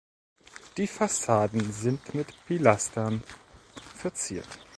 Die 0.77 0.87
Fassaden 0.87 1.71
sind 1.71 2.15
mit 2.15 2.25
Pilastern 2.47 3.21
verziert. 3.95 4.47